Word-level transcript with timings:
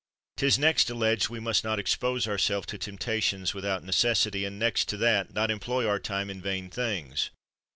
'Tis 0.37 0.57
next 0.57 0.89
alleged 0.89 1.29
we 1.29 1.39
must 1.39 1.63
not 1.63 1.77
expose 1.77 2.27
ourselves 2.27 2.65
to 2.65 2.75
temptations 2.75 3.53
without 3.53 3.83
necessity, 3.83 4.45
and 4.45 4.57
next 4.57 4.85
to 4.89 4.97
that, 4.97 5.31
not 5.31 5.51
employ 5.51 5.87
our 5.87 5.99
time 5.99 6.27
in 6.27 6.41
vain 6.41 6.71
things. 6.71 7.29